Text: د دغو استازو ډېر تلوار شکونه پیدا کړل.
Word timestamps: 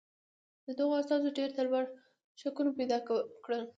د 0.65 0.67
دغو 0.77 0.93
استازو 0.99 1.29
ډېر 1.37 1.49
تلوار 1.57 1.85
شکونه 2.41 2.71
پیدا 2.79 2.97
کړل. 3.45 3.63